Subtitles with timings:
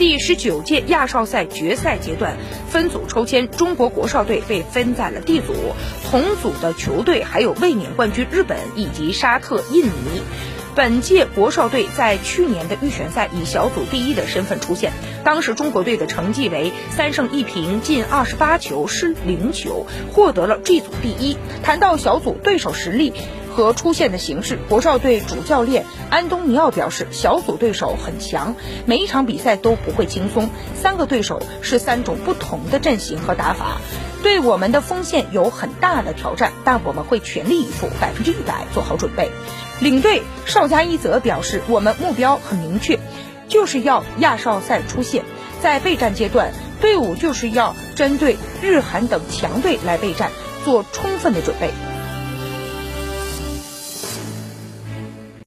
[0.00, 2.38] 第十九届亚少赛决赛阶段
[2.70, 5.52] 分组抽签，中国国少队被分在了 D 组，
[6.10, 10.22] 同组的球队还有卫冕冠军日本以及沙特、印尼。
[10.74, 14.92] 本届国少队在去年的预选赛以小组第一的身份出现，
[15.22, 21.36] 当时中国队的成绩为三胜一平，进二十八球，失零球，获得了 G 组第一。
[21.62, 23.12] 谈到小组对手实力
[23.60, 28.56] 和出现的形式，国少队主教练安东尼奥表示，小组对手很强，
[28.86, 33.82] 每一场比赛都不会轻松，三个对手是三种不同的阵型和打法，
[34.22, 39.30] 对我们的锋线有很大的挑战，但我们会全力以赴，百分之一百做好准备。
[39.78, 42.98] 领队邵佳一则表示，我们目标很明确，
[43.46, 45.24] 就是要亚少赛出线。
[45.60, 50.30] 在备战阶段，队伍就是要针对日韩等强队来备战，
[50.64, 51.70] 做充分的准备。